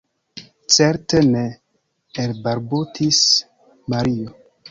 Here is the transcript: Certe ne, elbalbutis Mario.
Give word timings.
Certe 0.75 1.19
ne, 1.25 1.43
elbalbutis 2.25 3.19
Mario. 3.95 4.35